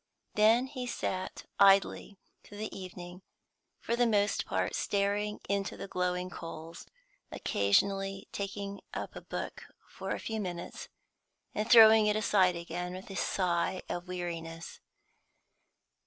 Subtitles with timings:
[0.33, 3.21] Then he sat idly through the evening,
[3.79, 6.87] for the most part staring into the glowing coals,
[7.31, 10.87] occasionally taking up a book for a few minutes,
[11.53, 14.79] and throwing it aside again with a sigh of weariness.